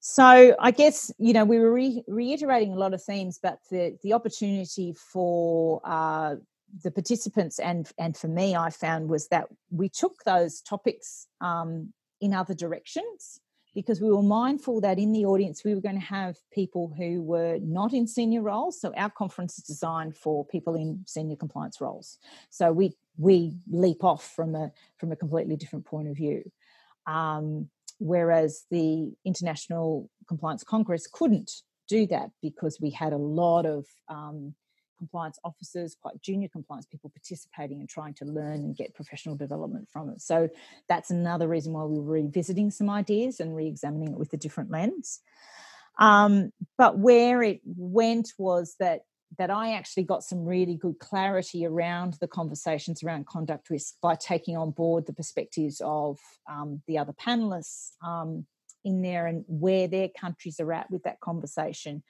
so 0.00 0.54
I 0.58 0.70
guess 0.70 1.10
you 1.18 1.32
know 1.32 1.44
we 1.44 1.58
were 1.58 1.72
re- 1.72 2.04
reiterating 2.08 2.72
a 2.72 2.78
lot 2.78 2.94
of 2.94 3.02
themes, 3.02 3.38
but 3.42 3.58
the 3.70 3.96
the 4.02 4.12
opportunity 4.12 4.92
for 4.92 5.80
uh, 5.84 6.36
the 6.82 6.90
participants 6.90 7.58
and 7.58 7.90
and 7.98 8.16
for 8.16 8.28
me, 8.28 8.56
I 8.56 8.70
found 8.70 9.08
was 9.08 9.28
that 9.28 9.48
we 9.70 9.88
took 9.88 10.22
those 10.24 10.60
topics 10.60 11.26
um, 11.40 11.92
in 12.20 12.34
other 12.34 12.54
directions 12.54 13.40
because 13.74 14.00
we 14.00 14.10
were 14.10 14.22
mindful 14.22 14.80
that 14.80 14.98
in 14.98 15.12
the 15.12 15.24
audience 15.24 15.64
we 15.64 15.74
were 15.74 15.80
going 15.80 15.98
to 15.98 16.06
have 16.06 16.36
people 16.52 16.92
who 16.96 17.22
were 17.22 17.58
not 17.60 17.92
in 17.92 18.06
senior 18.06 18.42
roles. 18.42 18.80
So 18.80 18.92
our 18.96 19.10
conference 19.10 19.58
is 19.58 19.64
designed 19.64 20.16
for 20.16 20.44
people 20.44 20.74
in 20.76 21.04
senior 21.06 21.36
compliance 21.36 21.80
roles. 21.80 22.18
So 22.50 22.72
we 22.72 22.96
we 23.16 23.56
leap 23.70 24.04
off 24.04 24.32
from 24.34 24.54
a 24.54 24.72
from 24.98 25.12
a 25.12 25.16
completely 25.16 25.56
different 25.56 25.84
point 25.84 26.08
of 26.08 26.16
view. 26.16 26.50
Um, 27.06 27.68
whereas 27.98 28.64
the 28.70 29.12
International 29.24 30.10
Compliance 30.28 30.64
Congress 30.64 31.06
couldn't 31.10 31.50
do 31.88 32.06
that 32.06 32.30
because 32.42 32.80
we 32.80 32.90
had 32.90 33.12
a 33.12 33.18
lot 33.18 33.66
of 33.66 33.86
um, 34.08 34.54
compliance 35.04 35.38
officers, 35.44 35.96
quite 36.04 36.16
junior 36.28 36.48
compliance 36.48 36.86
people 36.86 37.10
participating 37.18 37.78
and 37.80 37.88
trying 37.88 38.14
to 38.20 38.24
learn 38.24 38.60
and 38.64 38.76
get 38.80 38.94
professional 39.00 39.36
development 39.44 39.86
from 39.92 40.08
it. 40.12 40.20
So 40.30 40.48
that's 40.88 41.10
another 41.10 41.46
reason 41.54 41.72
why 41.72 41.84
we 41.84 41.98
were 41.98 42.14
revisiting 42.22 42.70
some 42.70 42.90
ideas 42.90 43.40
and 43.40 43.54
re 43.54 43.66
examining 43.66 44.12
it 44.12 44.18
with 44.18 44.32
a 44.32 44.42
different 44.44 44.70
lens. 44.70 45.20
Um, 45.98 46.52
but 46.76 46.98
where 46.98 47.42
it 47.42 47.60
went 47.64 48.28
was 48.38 48.76
that 48.78 49.00
that 49.38 49.50
I 49.50 49.72
actually 49.72 50.04
got 50.04 50.22
some 50.22 50.44
really 50.44 50.76
good 50.76 50.98
clarity 51.00 51.66
around 51.66 52.10
the 52.20 52.28
conversations 52.28 53.02
around 53.02 53.26
conduct 53.26 53.68
risk 53.68 53.94
by 54.00 54.14
taking 54.14 54.56
on 54.56 54.70
board 54.70 55.06
the 55.06 55.12
perspectives 55.12 55.82
of 55.84 56.18
um, 56.48 56.82
the 56.86 56.98
other 56.98 57.14
panelists 57.26 57.92
um, 58.10 58.46
in 58.84 59.02
there 59.02 59.26
and 59.26 59.44
where 59.48 59.88
their 59.88 60.08
countries 60.08 60.60
are 60.60 60.72
at 60.72 60.90
with 60.90 61.02
that 61.02 61.20
conversation, 61.20 62.02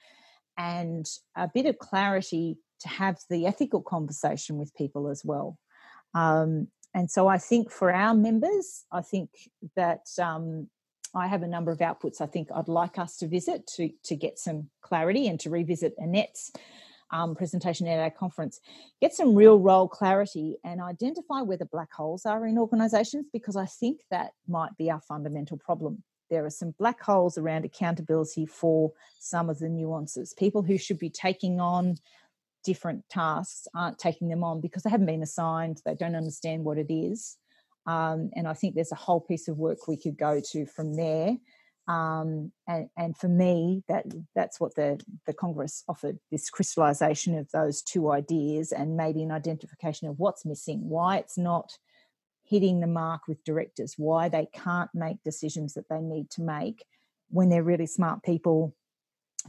and 0.57 1.05
a 1.35 1.49
bit 1.57 1.65
of 1.65 1.79
clarity 1.89 2.57
to 2.81 2.89
have 2.89 3.17
the 3.29 3.45
ethical 3.45 3.81
conversation 3.81 4.57
with 4.57 4.75
people 4.75 5.09
as 5.09 5.23
well. 5.23 5.57
Um, 6.13 6.67
and 6.93 7.11
so 7.11 7.27
I 7.27 7.37
think 7.37 7.71
for 7.71 7.91
our 7.91 8.13
members, 8.13 8.85
I 8.91 9.01
think 9.01 9.29
that 9.75 10.07
um, 10.21 10.69
I 11.13 11.27
have 11.27 11.43
a 11.43 11.47
number 11.47 11.71
of 11.71 11.79
outputs 11.79 12.21
I 12.21 12.25
think 12.25 12.49
I'd 12.53 12.67
like 12.67 12.97
us 12.97 13.17
to 13.17 13.27
visit 13.27 13.67
to, 13.75 13.89
to 14.03 14.15
get 14.15 14.39
some 14.39 14.69
clarity 14.81 15.27
and 15.27 15.39
to 15.41 15.49
revisit 15.49 15.93
Annette's 15.97 16.51
um, 17.11 17.35
presentation 17.35 17.87
at 17.87 17.99
our 17.99 18.09
conference, 18.09 18.59
get 19.01 19.13
some 19.13 19.35
real 19.35 19.59
role 19.59 19.87
clarity 19.87 20.57
and 20.63 20.81
identify 20.81 21.41
where 21.41 21.57
the 21.57 21.65
black 21.65 21.91
holes 21.93 22.25
are 22.25 22.45
in 22.45 22.57
organisations 22.57 23.27
because 23.31 23.55
I 23.55 23.65
think 23.65 24.01
that 24.11 24.31
might 24.47 24.75
be 24.77 24.89
our 24.91 25.01
fundamental 25.01 25.57
problem. 25.57 26.03
There 26.29 26.45
are 26.45 26.49
some 26.49 26.73
black 26.79 27.01
holes 27.01 27.37
around 27.37 27.65
accountability 27.65 28.45
for 28.45 28.91
some 29.19 29.49
of 29.49 29.59
the 29.59 29.69
nuances. 29.69 30.33
People 30.33 30.63
who 30.63 30.77
should 30.77 30.97
be 30.97 31.09
taking 31.09 31.59
on 31.59 31.97
different 32.65 33.07
tasks 33.09 33.67
aren't 33.75 33.99
taking 33.99 34.27
them 34.27 34.43
on 34.43 34.61
because 34.61 34.83
they 34.83 34.89
haven't 34.89 35.05
been 35.05 35.23
assigned, 35.23 35.81
they 35.85 35.95
don't 35.95 36.15
understand 36.15 36.63
what 36.63 36.77
it 36.77 36.91
is. 36.93 37.37
Um, 37.85 38.31
and 38.35 38.47
I 38.47 38.53
think 38.53 38.73
there's 38.73 38.91
a 38.91 38.95
whole 38.95 39.21
piece 39.21 39.47
of 39.47 39.57
work 39.57 39.87
we 39.87 39.97
could 39.97 40.17
go 40.17 40.41
to 40.51 40.65
from 40.65 40.95
there 40.95 41.37
um, 41.87 42.51
and, 42.67 42.89
and 42.97 43.15
for 43.15 43.27
me, 43.27 43.83
that 43.87 44.05
that's 44.33 44.59
what 44.59 44.75
the, 44.75 44.99
the 45.27 45.33
Congress 45.33 45.83
offered 45.87 46.17
this 46.31 46.49
crystallization 46.49 47.37
of 47.37 47.49
those 47.51 47.81
two 47.83 48.11
ideas 48.11 48.71
and 48.71 48.97
maybe 48.97 49.21
an 49.21 49.31
identification 49.31 50.07
of 50.07 50.17
what's 50.17 50.45
missing, 50.45 50.89
why 50.89 51.17
it's 51.17 51.37
not 51.37 51.77
hitting 52.43 52.79
the 52.79 52.87
mark 52.87 53.27
with 53.27 53.43
directors, 53.43 53.95
why 53.97 54.29
they 54.29 54.47
can't 54.51 54.89
make 54.93 55.21
decisions 55.23 55.73
that 55.75 55.89
they 55.89 55.99
need 55.99 56.29
to 56.31 56.41
make 56.41 56.83
when 57.29 57.49
they're 57.49 57.63
really 57.63 57.87
smart 57.87 58.23
people. 58.23 58.75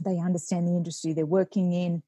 They 0.05 0.19
understand 0.19 0.67
the 0.67 0.77
industry 0.77 1.13
they're 1.13 1.25
working 1.25 1.73
in. 1.73 2.03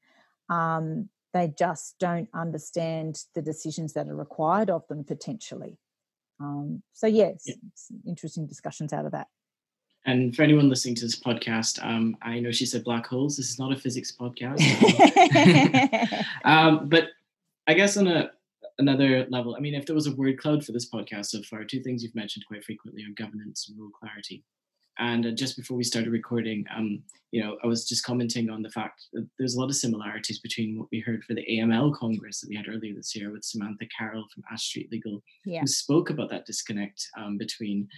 Um, 0.50 1.08
they 1.32 1.52
just 1.56 1.96
don't 1.98 2.28
understand 2.34 3.24
the 3.34 3.42
decisions 3.42 3.92
that 3.94 4.08
are 4.08 4.16
required 4.16 4.68
of 4.68 4.86
them 4.88 5.04
potentially. 5.04 5.78
Um, 6.40 6.82
so, 6.92 7.06
yes, 7.06 7.44
yeah. 7.46 7.54
interesting 8.06 8.46
discussions 8.46 8.92
out 8.92 9.06
of 9.06 9.12
that. 9.12 9.28
And 10.06 10.34
for 10.34 10.42
anyone 10.42 10.68
listening 10.68 10.94
to 10.96 11.02
this 11.02 11.18
podcast, 11.18 11.84
um, 11.84 12.16
I 12.22 12.40
know 12.40 12.50
she 12.50 12.66
said 12.66 12.84
black 12.84 13.06
holes. 13.06 13.36
This 13.36 13.50
is 13.50 13.58
not 13.58 13.72
a 13.72 13.76
physics 13.76 14.14
podcast. 14.18 14.60
um, 16.44 16.88
but 16.88 17.08
I 17.66 17.74
guess 17.74 17.96
on 17.96 18.08
a 18.08 18.30
another 18.78 19.26
level, 19.28 19.54
I 19.54 19.60
mean, 19.60 19.74
if 19.74 19.84
there 19.84 19.94
was 19.94 20.06
a 20.06 20.14
word 20.14 20.38
cloud 20.38 20.64
for 20.64 20.72
this 20.72 20.88
podcast 20.88 21.26
so 21.26 21.42
far, 21.42 21.64
two 21.64 21.82
things 21.82 22.02
you've 22.02 22.14
mentioned 22.14 22.46
quite 22.46 22.64
frequently 22.64 23.04
are 23.04 23.14
governance 23.14 23.68
and 23.68 23.78
role 23.78 23.90
clarity. 23.90 24.42
And 25.00 25.26
uh, 25.26 25.30
just 25.30 25.56
before 25.56 25.76
we 25.76 25.82
started 25.84 26.12
recording, 26.12 26.64
um, 26.76 27.02
you 27.32 27.42
know, 27.42 27.56
I 27.64 27.66
was 27.66 27.88
just 27.88 28.04
commenting 28.04 28.50
on 28.50 28.62
the 28.62 28.70
fact 28.70 29.06
that 29.14 29.26
there's 29.38 29.54
a 29.54 29.60
lot 29.60 29.70
of 29.70 29.76
similarities 29.76 30.40
between 30.40 30.78
what 30.78 30.88
we 30.92 31.00
heard 31.00 31.24
for 31.24 31.34
the 31.34 31.46
AML 31.50 31.96
Congress 31.96 32.40
that 32.40 32.50
we 32.50 32.56
had 32.56 32.68
earlier 32.68 32.94
this 32.94 33.16
year 33.16 33.32
with 33.32 33.44
Samantha 33.44 33.86
Carroll 33.96 34.26
from 34.32 34.44
Ash 34.52 34.64
Street 34.64 34.92
Legal, 34.92 35.22
yeah. 35.44 35.60
who 35.60 35.66
spoke 35.66 36.10
about 36.10 36.28
that 36.30 36.44
disconnect 36.44 37.08
um, 37.18 37.38
between 37.38 37.88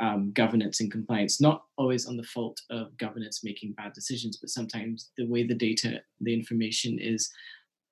um, 0.00 0.32
governance 0.32 0.80
and 0.80 0.90
compliance, 0.90 1.40
not 1.40 1.64
always 1.76 2.06
on 2.06 2.16
the 2.16 2.22
fault 2.22 2.58
of 2.70 2.96
governance 2.96 3.42
making 3.44 3.72
bad 3.72 3.92
decisions, 3.92 4.38
but 4.38 4.50
sometimes 4.50 5.10
the 5.18 5.26
way 5.26 5.46
the 5.46 5.54
data, 5.54 6.00
the 6.20 6.32
information 6.32 6.98
is 6.98 7.30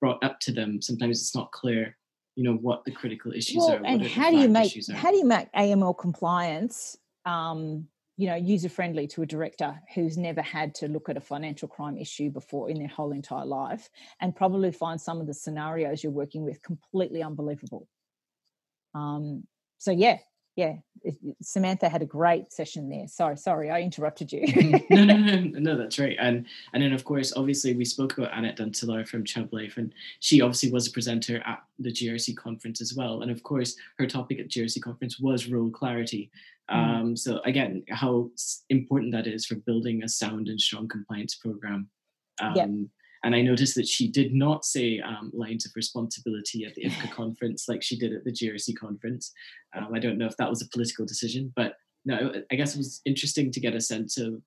brought 0.00 0.22
up 0.22 0.40
to 0.40 0.52
them, 0.52 0.80
sometimes 0.80 1.20
it's 1.20 1.34
not 1.34 1.50
clear, 1.52 1.96
you 2.36 2.44
know, 2.44 2.54
what 2.54 2.84
the 2.84 2.92
critical 2.92 3.32
issues 3.32 3.56
well, 3.58 3.75
are. 3.75 3.84
And 3.84 4.06
how 4.06 4.30
do 4.30 4.38
you 4.38 4.48
make 4.48 4.72
how 4.94 5.10
do 5.10 5.16
you 5.16 5.25
make 5.25 5.52
AML 5.52 5.98
compliance, 5.98 6.96
um, 7.25 7.88
you 8.16 8.26
know, 8.26 8.35
user 8.35 8.68
friendly 8.68 9.06
to 9.08 9.23
a 9.23 9.26
director 9.26 9.78
who's 9.94 10.16
never 10.16 10.40
had 10.40 10.75
to 10.76 10.88
look 10.88 11.08
at 11.08 11.16
a 11.16 11.20
financial 11.20 11.68
crime 11.68 11.99
issue 11.99 12.30
before 12.30 12.70
in 12.70 12.78
their 12.78 12.88
whole 12.88 13.12
entire 13.12 13.44
life, 13.44 13.90
and 14.20 14.35
probably 14.35 14.73
find 14.73 15.00
some 15.00 15.20
of 15.20 15.26
the 15.26 15.35
scenarios 15.35 16.02
you're 16.02 16.12
working 16.12 16.42
with 16.42 16.62
completely 16.62 17.23
unbelievable. 17.23 17.87
Um, 18.94 19.44
so 19.78 19.90
yeah, 19.90 20.18
yeah, 20.56 20.76
Samantha 21.42 21.90
had 21.90 22.00
a 22.00 22.06
great 22.06 22.50
session 22.50 22.88
there. 22.88 23.06
Sorry, 23.08 23.37
sorry, 23.37 23.70
I 23.70 23.82
interrupted 23.82 24.32
you. 24.32 24.46
No, 24.90 25.04
no, 25.04 25.16
no, 25.16 25.37
no, 25.58 25.76
that's 25.76 25.99
right. 25.99 26.16
And 26.18 26.46
and 26.73 26.82
then 26.82 26.94
of 26.94 27.04
course, 27.04 27.35
obviously, 27.37 27.75
we 27.75 27.85
spoke 27.85 28.16
about 28.16 28.37
Annette 28.37 28.56
Duntiller 28.56 29.06
from 29.06 29.25
Chubb 29.25 29.52
Life, 29.52 29.76
and 29.76 29.92
she 30.20 30.40
obviously 30.40 30.70
was 30.70 30.88
a 30.88 30.90
presenter 30.90 31.42
at 31.44 31.62
the 31.78 31.92
GRC 31.92 32.35
conference 32.37 32.80
as 32.80 32.94
well. 32.94 33.20
And 33.20 33.30
of 33.30 33.42
course, 33.42 33.76
her 33.99 34.06
topic 34.06 34.40
at 34.40 34.49
GRC 34.49 34.80
conference 34.80 35.20
was 35.20 35.49
role 35.49 35.70
clarity. 35.70 36.30
Mm. 36.70 36.75
Um, 36.76 37.16
so 37.16 37.40
again, 37.44 37.85
how 37.90 38.30
important 38.70 39.12
that 39.12 39.26
is 39.26 39.46
for 39.46 39.54
building 39.54 40.02
a 40.02 40.08
sound 40.08 40.49
and 40.49 40.61
strong 40.61 40.88
compliance 40.88 41.35
program. 41.35 41.88
Um. 42.40 42.90
And 43.25 43.35
I 43.35 43.42
noticed 43.42 43.75
that 43.75 43.88
she 43.88 44.08
did 44.08 44.35
not 44.35 44.64
say 44.64 45.00
um, 45.00 45.32
lines 45.35 45.66
of 45.66 45.73
responsibility 45.75 46.64
at 46.64 46.76
the 46.76 46.85
IFCA 46.85 47.11
conference 47.11 47.64
like 47.68 47.82
she 47.82 47.99
did 47.99 48.12
at 48.12 48.23
the 48.23 48.30
GRC 48.30 48.76
conference. 48.76 49.32
Um, 49.76 49.88
I 49.92 49.99
don't 49.99 50.16
know 50.16 50.26
if 50.26 50.37
that 50.37 50.49
was 50.49 50.62
a 50.62 50.68
political 50.68 51.04
decision, 51.04 51.52
but 51.56 51.75
no, 52.04 52.32
I 52.52 52.54
guess 52.54 52.75
it 52.75 52.78
was 52.78 53.00
interesting 53.04 53.50
to 53.50 53.58
get 53.58 53.75
a 53.75 53.80
sense 53.80 54.16
of 54.16 54.40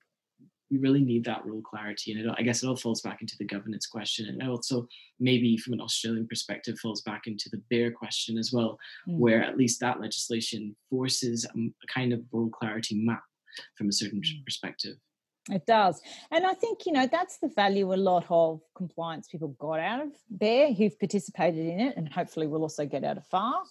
we 0.70 0.78
really 0.78 1.00
need 1.00 1.24
that 1.24 1.44
role 1.44 1.62
clarity. 1.62 2.12
And 2.12 2.20
it, 2.20 2.34
I 2.38 2.42
guess 2.42 2.62
it 2.62 2.66
all 2.68 2.76
falls 2.76 3.00
back 3.00 3.20
into 3.20 3.36
the 3.38 3.44
governance 3.44 3.86
question. 3.86 4.26
And 4.26 4.48
also, 4.48 4.86
maybe 5.18 5.56
from 5.56 5.72
an 5.72 5.80
Australian 5.80 6.26
perspective, 6.26 6.78
falls 6.78 7.02
back 7.02 7.26
into 7.26 7.48
the 7.50 7.62
BEAR 7.68 7.90
question 7.90 8.38
as 8.38 8.52
well, 8.52 8.78
mm. 9.08 9.18
where 9.18 9.42
at 9.42 9.56
least 9.56 9.80
that 9.80 10.00
legislation 10.00 10.76
forces 10.88 11.44
a, 11.44 11.58
a 11.58 11.86
kind 11.92 12.12
of 12.12 12.22
role 12.32 12.50
clarity 12.50 12.94
map 12.94 13.22
from 13.76 13.88
a 13.88 13.92
certain 13.92 14.20
mm. 14.20 14.44
perspective. 14.44 14.96
It 15.50 15.66
does. 15.66 16.00
And 16.30 16.46
I 16.46 16.54
think, 16.54 16.86
you 16.86 16.92
know, 16.92 17.08
that's 17.10 17.38
the 17.38 17.48
value 17.48 17.92
a 17.92 17.96
lot 17.96 18.26
of 18.28 18.60
compliance 18.76 19.26
people 19.26 19.48
got 19.58 19.80
out 19.80 20.02
of 20.02 20.12
there 20.30 20.72
who've 20.72 20.98
participated 20.98 21.66
in 21.66 21.80
it 21.80 21.96
and 21.96 22.12
hopefully 22.12 22.46
will 22.46 22.62
also 22.62 22.84
get 22.84 23.04
out 23.04 23.16
of 23.16 23.26
FAR 23.26 23.62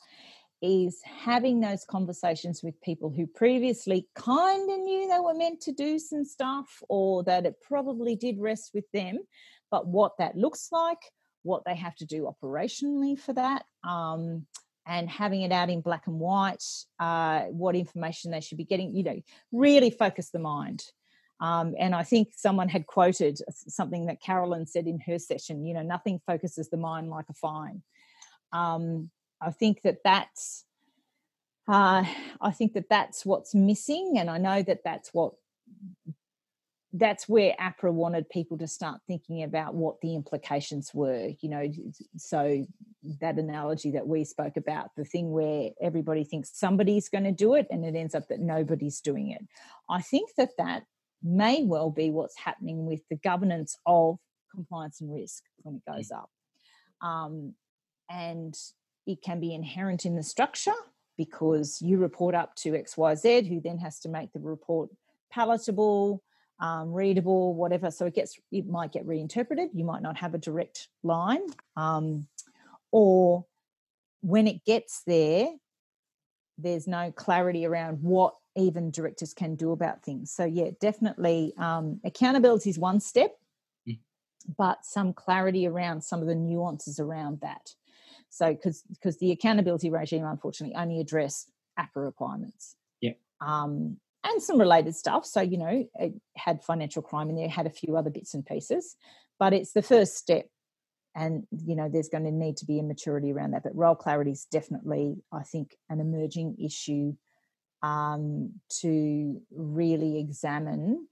is 0.61 1.01
having 1.03 1.59
those 1.59 1.85
conversations 1.85 2.61
with 2.63 2.79
people 2.81 3.09
who 3.09 3.25
previously 3.27 4.07
kind 4.15 4.69
of 4.69 4.79
knew 4.79 5.07
they 5.07 5.19
were 5.19 5.33
meant 5.33 5.61
to 5.61 5.71
do 5.71 5.99
some 5.99 6.23
stuff 6.23 6.83
or 6.89 7.23
that 7.23 7.45
it 7.45 7.55
probably 7.61 8.15
did 8.15 8.39
rest 8.39 8.71
with 8.73 8.85
them, 8.93 9.17
but 9.71 9.87
what 9.87 10.17
that 10.17 10.35
looks 10.35 10.69
like, 10.71 10.99
what 11.43 11.63
they 11.65 11.75
have 11.75 11.95
to 11.95 12.05
do 12.05 12.31
operationally 12.43 13.17
for 13.17 13.33
that, 13.33 13.63
um, 13.83 14.45
and 14.85 15.09
having 15.09 15.43
it 15.43 15.51
out 15.51 15.69
in 15.69 15.81
black 15.81 16.07
and 16.07 16.19
white, 16.19 16.63
uh, 16.99 17.41
what 17.45 17.75
information 17.75 18.31
they 18.31 18.41
should 18.41 18.57
be 18.57 18.65
getting, 18.65 18.95
you 18.95 19.03
know, 19.03 19.21
really 19.51 19.91
focus 19.91 20.29
the 20.31 20.39
mind 20.39 20.83
um, 21.41 21.75
and 21.79 21.95
I 21.95 22.03
think 22.03 22.29
someone 22.35 22.67
had 22.67 22.85
quoted 22.85 23.39
something 23.49 24.07
that 24.07 24.21
Carolyn 24.21 24.65
said 24.65 24.87
in 24.87 24.99
her 25.01 25.17
session, 25.19 25.65
you 25.65 25.73
know, 25.73 25.81
nothing 25.81 26.19
focuses 26.25 26.69
the 26.69 26.77
mind 26.77 27.09
like 27.09 27.25
a 27.29 27.33
fine. 27.33 27.81
Um, 28.51 29.09
I 29.41 29.51
think 29.51 29.81
that 29.83 29.97
that's, 30.03 30.65
uh, 31.67 32.03
I 32.41 32.51
think 32.51 32.73
that 32.73 32.89
that's 32.89 33.25
what's 33.25 33.55
missing. 33.55 34.15
And 34.17 34.29
I 34.29 34.37
know 34.37 34.63
that 34.63 34.83
that's 34.83 35.13
what, 35.13 35.33
that's 36.91 37.29
where 37.29 37.55
APRA 37.59 37.93
wanted 37.93 38.27
people 38.29 38.57
to 38.57 38.67
start 38.67 39.01
thinking 39.07 39.43
about 39.43 39.75
what 39.75 40.01
the 40.01 40.15
implications 40.15 40.91
were, 40.93 41.29
you 41.39 41.49
know, 41.49 41.71
so 42.17 42.65
that 43.21 43.37
analogy 43.37 43.91
that 43.91 44.07
we 44.07 44.25
spoke 44.25 44.57
about, 44.57 44.89
the 44.97 45.05
thing 45.05 45.31
where 45.31 45.69
everybody 45.79 46.23
thinks 46.23 46.57
somebody's 46.57 47.07
going 47.07 47.23
to 47.23 47.31
do 47.31 47.53
it 47.53 47.67
and 47.69 47.85
it 47.85 47.95
ends 47.95 48.15
up 48.15 48.27
that 48.29 48.39
nobody's 48.39 48.99
doing 49.01 49.29
it. 49.29 49.41
I 49.89 50.01
think 50.01 50.31
that 50.37 50.49
that 50.57 50.83
may 51.21 51.63
well 51.63 51.91
be 51.91 52.09
what's 52.09 52.37
happening 52.37 52.85
with 52.85 53.01
the 53.09 53.17
governance 53.17 53.77
of 53.85 54.17
compliance 54.53 54.99
and 55.01 55.13
risk 55.13 55.43
when 55.61 55.75
it 55.75 55.91
goes 55.91 56.11
up. 56.11 56.29
Um, 57.01 57.53
and 58.09 58.55
it 59.09 59.23
can 59.23 59.39
be 59.39 59.55
inherent 59.55 60.05
in 60.05 60.15
the 60.15 60.21
structure 60.21 60.79
because 61.17 61.81
you 61.81 61.97
report 61.97 62.35
up 62.35 62.55
to 62.55 62.73
XYZ, 62.73 63.49
who 63.49 63.59
then 63.59 63.79
has 63.79 63.99
to 64.01 64.07
make 64.07 64.31
the 64.31 64.39
report 64.39 64.91
palatable, 65.31 66.21
um, 66.59 66.93
readable, 66.93 67.55
whatever. 67.55 67.89
So 67.89 68.05
it 68.05 68.13
gets 68.13 68.39
it 68.51 68.67
might 68.67 68.91
get 68.91 69.07
reinterpreted. 69.07 69.71
You 69.73 69.83
might 69.83 70.03
not 70.03 70.17
have 70.17 70.35
a 70.35 70.37
direct 70.37 70.89
line, 71.01 71.41
um, 71.75 72.27
or 72.91 73.45
when 74.21 74.45
it 74.45 74.63
gets 74.63 75.01
there, 75.07 75.49
there's 76.59 76.87
no 76.87 77.11
clarity 77.11 77.65
around 77.65 78.03
what 78.03 78.35
even 78.55 78.91
directors 78.91 79.33
can 79.33 79.55
do 79.55 79.71
about 79.71 80.03
things. 80.03 80.31
So 80.31 80.45
yeah, 80.45 80.69
definitely 80.79 81.53
um, 81.57 81.99
accountability 82.03 82.69
is 82.69 82.77
one 82.77 82.99
step, 82.99 83.31
mm. 83.87 83.97
but 84.55 84.85
some 84.85 85.13
clarity 85.13 85.65
around 85.67 86.03
some 86.03 86.21
of 86.21 86.27
the 86.27 86.35
nuances 86.35 86.99
around 86.99 87.39
that. 87.41 87.73
So 88.29 88.53
because 88.53 88.83
because 88.89 89.17
the 89.17 89.31
accountability 89.31 89.89
regime 89.89 90.25
unfortunately 90.25 90.75
only 90.75 90.99
address 90.99 91.49
APRA 91.79 92.05
requirements. 92.05 92.75
Yeah. 93.01 93.13
Um, 93.41 93.97
and 94.23 94.41
some 94.41 94.59
related 94.59 94.95
stuff. 94.95 95.25
So 95.25 95.41
you 95.41 95.57
know, 95.57 95.87
it 95.95 96.13
had 96.35 96.63
financial 96.63 97.01
crime 97.01 97.29
in 97.29 97.35
there, 97.35 97.49
had 97.49 97.65
a 97.65 97.71
few 97.71 97.95
other 97.95 98.09
bits 98.09 98.33
and 98.33 98.45
pieces, 98.45 98.95
but 99.39 99.53
it's 99.53 99.73
the 99.73 99.81
first 99.81 100.17
step. 100.17 100.47
And 101.15 101.47
you 101.51 101.75
know, 101.75 101.89
there's 101.91 102.09
going 102.09 102.25
to 102.25 102.31
need 102.31 102.57
to 102.57 102.65
be 102.65 102.79
a 102.79 102.83
maturity 102.83 103.31
around 103.31 103.51
that. 103.51 103.63
But 103.63 103.75
role 103.75 103.95
clarity 103.95 104.31
is 104.31 104.45
definitely, 104.51 105.15
I 105.31 105.43
think, 105.43 105.75
an 105.89 105.99
emerging 105.99 106.57
issue 106.63 107.13
um, 107.81 108.53
to 108.81 109.41
really 109.51 110.19
examine 110.19 111.07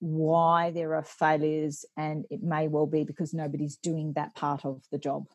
why 0.00 0.70
there 0.70 0.94
are 0.94 1.02
failures, 1.02 1.84
and 1.96 2.24
it 2.30 2.42
may 2.42 2.68
well 2.68 2.86
be 2.86 3.04
because 3.04 3.32
nobody's 3.32 3.76
doing 3.76 4.12
that 4.14 4.34
part 4.34 4.64
of 4.64 4.82
the 4.92 4.98
job. 4.98 5.26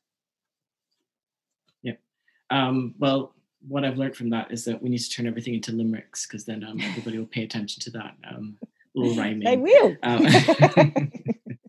Um, 2.52 2.94
well, 3.00 3.34
what 3.68 3.86
I've 3.86 3.98
learned 3.98 4.16
from 4.16 4.30
that 4.32 4.52
is 4.52 4.66
that 4.66 4.82
we 4.82 4.90
need 4.90 5.00
to 5.00 5.10
turn 5.10 5.28
everything 5.28 5.56
into 5.56 5.72
limericks 5.72 6.28
because 6.28 6.46
then 6.46 6.64
um, 6.64 6.80
everybody 6.82 7.18
will 7.18 7.28
pay 7.28 7.44
attention 7.44 7.82
to 7.82 7.92
that 7.92 8.16
um, 8.30 8.58
little 8.96 9.16
rhyming. 9.16 9.44
They 9.44 9.58
will. 9.58 9.96
Um, 10.04 10.28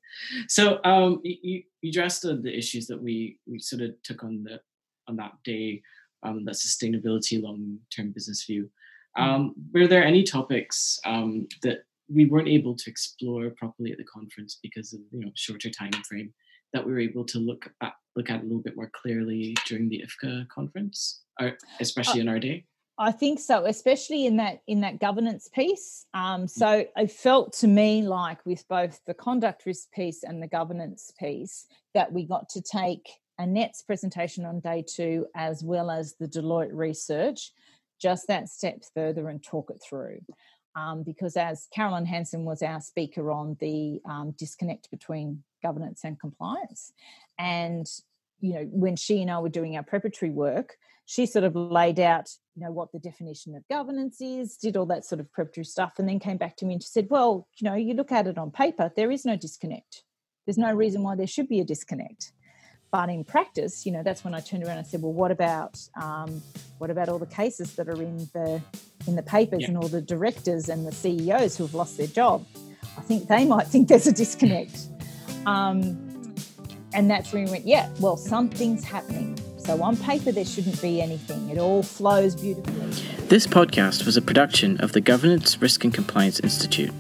so 0.48 0.80
um, 0.84 1.20
you, 1.22 1.62
you 1.80 1.90
addressed 1.90 2.22
the, 2.22 2.34
the 2.36 2.56
issues 2.56 2.86
that 2.88 3.00
we, 3.00 3.38
we 3.46 3.58
sort 3.58 3.82
of 3.82 3.90
took 4.02 4.24
on 4.24 4.42
the 4.44 4.60
on 5.08 5.16
that 5.16 5.32
day, 5.44 5.82
um, 6.22 6.44
that 6.44 6.54
sustainability 6.54 7.42
long 7.42 7.78
term 7.94 8.12
business 8.12 8.44
view. 8.44 8.70
Mm. 9.18 9.22
Um, 9.22 9.54
were 9.72 9.86
there 9.86 10.04
any 10.04 10.22
topics 10.22 10.98
um, 11.04 11.48
that 11.62 11.84
we 12.08 12.26
weren't 12.26 12.48
able 12.48 12.76
to 12.76 12.90
explore 12.90 13.50
properly 13.50 13.92
at 13.92 13.98
the 13.98 14.04
conference 14.04 14.58
because 14.62 14.92
of 14.92 15.00
you 15.10 15.20
know 15.20 15.32
shorter 15.34 15.70
time 15.70 15.92
frame 16.08 16.32
that 16.72 16.84
we 16.84 16.92
were 16.92 17.00
able 17.00 17.24
to 17.26 17.38
look 17.38 17.70
at 17.80 17.92
look 18.14 18.30
at 18.30 18.40
a 18.40 18.42
little 18.42 18.60
bit 18.60 18.76
more 18.76 18.90
clearly 18.92 19.54
during 19.66 19.88
the 19.88 20.04
IFCA 20.04 20.48
conference, 20.48 21.22
or 21.40 21.56
especially 21.80 22.20
uh, 22.20 22.22
in 22.22 22.28
our 22.28 22.38
day? 22.38 22.64
I 22.98 23.10
think 23.10 23.40
so, 23.40 23.64
especially 23.64 24.26
in 24.26 24.36
that 24.36 24.60
in 24.66 24.80
that 24.82 25.00
governance 25.00 25.48
piece. 25.52 26.06
Um, 26.14 26.42
mm. 26.42 26.50
so 26.50 26.84
it 26.96 27.10
felt 27.10 27.52
to 27.54 27.66
me 27.66 28.02
like 28.02 28.44
with 28.44 28.66
both 28.68 29.00
the 29.06 29.14
conduct 29.14 29.66
risk 29.66 29.90
piece 29.92 30.22
and 30.22 30.42
the 30.42 30.48
governance 30.48 31.12
piece 31.18 31.66
that 31.94 32.12
we 32.12 32.24
got 32.24 32.48
to 32.50 32.62
take 32.62 33.08
Annette's 33.40 33.82
presentation 33.82 34.44
on 34.44 34.60
day 34.60 34.84
two, 34.86 35.26
as 35.34 35.64
well 35.64 35.90
as 35.90 36.14
the 36.20 36.28
Deloitte 36.28 36.70
research, 36.72 37.52
just 38.00 38.26
that 38.28 38.48
step 38.48 38.82
further 38.94 39.28
and 39.28 39.42
talk 39.42 39.70
it 39.70 39.82
through. 39.86 40.18
Um, 40.74 41.02
because 41.02 41.36
as 41.36 41.68
Carolyn 41.74 42.06
Hanson 42.06 42.44
was 42.44 42.62
our 42.62 42.80
speaker 42.80 43.30
on 43.30 43.56
the 43.60 44.00
um, 44.08 44.34
disconnect 44.38 44.90
between 44.90 45.42
governance 45.62 46.00
and 46.04 46.18
compliance, 46.18 46.92
and 47.38 47.86
you 48.40 48.54
know 48.54 48.68
when 48.70 48.96
she 48.96 49.22
and 49.22 49.30
I 49.30 49.38
were 49.38 49.48
doing 49.48 49.76
our 49.76 49.82
preparatory 49.82 50.30
work, 50.30 50.76
she 51.06 51.26
sort 51.26 51.44
of 51.44 51.54
laid 51.54 52.00
out 52.00 52.30
you 52.54 52.64
know 52.64 52.72
what 52.72 52.92
the 52.92 52.98
definition 52.98 53.54
of 53.54 53.66
governance 53.68 54.20
is, 54.20 54.56
did 54.56 54.76
all 54.76 54.86
that 54.86 55.04
sort 55.04 55.20
of 55.20 55.32
preparatory 55.32 55.64
stuff, 55.64 55.94
and 55.98 56.08
then 56.08 56.18
came 56.18 56.36
back 56.36 56.56
to 56.56 56.66
me 56.66 56.74
and 56.74 56.82
she 56.82 56.88
said, 56.88 57.06
well, 57.10 57.48
you 57.56 57.68
know, 57.68 57.74
you 57.74 57.94
look 57.94 58.12
at 58.12 58.26
it 58.26 58.38
on 58.38 58.50
paper, 58.50 58.90
there 58.94 59.10
is 59.10 59.24
no 59.24 59.36
disconnect. 59.36 60.02
There's 60.46 60.58
no 60.58 60.72
reason 60.72 61.02
why 61.02 61.16
there 61.16 61.26
should 61.26 61.48
be 61.48 61.60
a 61.60 61.64
disconnect. 61.64 62.32
But 62.90 63.08
in 63.08 63.24
practice, 63.24 63.86
you 63.86 63.92
know, 63.92 64.02
that's 64.02 64.22
when 64.22 64.34
I 64.34 64.40
turned 64.40 64.64
around 64.64 64.78
and 64.78 64.86
said, 64.86 65.00
"Well, 65.00 65.14
what 65.14 65.30
about 65.30 65.80
um, 66.00 66.42
what 66.76 66.90
about 66.90 67.08
all 67.08 67.18
the 67.18 67.26
cases 67.26 67.74
that 67.76 67.88
are 67.88 68.02
in 68.02 68.18
the 68.34 68.60
in 69.06 69.16
the 69.16 69.22
papers 69.22 69.62
yeah. 69.62 69.68
and 69.68 69.78
all 69.78 69.88
the 69.88 70.02
directors 70.02 70.68
and 70.68 70.86
the 70.86 70.92
CEOs 70.92 71.56
who 71.56 71.64
have 71.64 71.74
lost 71.74 71.96
their 71.96 72.06
job? 72.06 72.44
I 72.98 73.00
think 73.00 73.28
they 73.28 73.46
might 73.46 73.66
think 73.66 73.88
there's 73.88 74.06
a 74.06 74.12
disconnect." 74.12 74.91
Um, 75.46 76.34
and 76.94 77.10
that's 77.10 77.32
when 77.32 77.44
we 77.44 77.50
went, 77.50 77.66
"Yeah, 77.66 77.88
well, 78.00 78.16
something's 78.16 78.84
happening." 78.84 79.38
So 79.58 79.80
on 79.82 79.96
paper, 79.96 80.32
there 80.32 80.44
shouldn't 80.44 80.80
be 80.82 81.00
anything. 81.00 81.48
It 81.48 81.58
all 81.58 81.82
flows 81.82 82.34
beautifully. 82.34 82.90
This 83.28 83.46
podcast 83.46 84.04
was 84.04 84.16
a 84.16 84.22
production 84.22 84.76
of 84.80 84.92
the 84.92 85.00
Governance, 85.00 85.60
Risk 85.62 85.84
and 85.84 85.94
Compliance 85.94 86.40
Institute, 86.40 86.92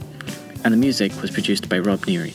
and 0.64 0.72
the 0.72 0.78
music 0.78 1.12
was 1.20 1.30
produced 1.30 1.68
by 1.68 1.78
Rob 1.78 2.00
Neary. 2.06 2.34